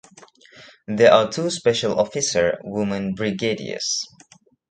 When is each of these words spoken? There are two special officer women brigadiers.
There 0.87 1.13
are 1.13 1.29
two 1.31 1.51
special 1.51 1.99
officer 1.99 2.57
women 2.63 3.13
brigadiers. 3.13 4.01